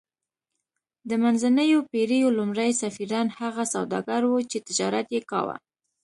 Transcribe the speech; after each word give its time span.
د 1.09 1.11
منځنیو 1.23 1.79
پیړیو 1.91 2.35
لومړي 2.37 2.69
سفیران 2.83 3.27
هغه 3.39 3.63
سوداګر 3.73 4.21
وو 4.25 4.39
چې 4.51 4.57
تجارت 4.67 5.07
یې 5.15 5.21
کاوه 5.31 5.55